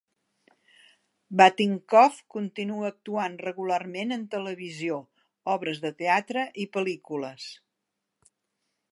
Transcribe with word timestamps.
Batinkoff 1.41 2.21
continua 2.35 2.87
actuant 2.93 3.35
regularment 3.49 4.15
en 4.17 4.23
televisió, 4.31 4.97
obres 5.57 5.81
de 5.87 5.93
teatre 5.99 6.47
i 6.65 6.67
pel·lícules. 6.79 7.47